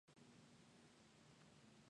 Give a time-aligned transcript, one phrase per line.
[0.03, 1.77] ｍｊｇｈｂｒｔ